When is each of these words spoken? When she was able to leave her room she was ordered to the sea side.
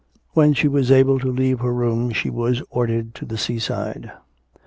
When 0.31 0.53
she 0.55 0.67
was 0.67 0.89
able 0.89 1.19
to 1.19 1.27
leave 1.31 1.59
her 1.59 1.71
room 1.71 2.09
she 2.11 2.31
was 2.31 2.63
ordered 2.71 3.13
to 3.13 3.23
the 3.23 3.37
sea 3.37 3.59
side. 3.59 4.11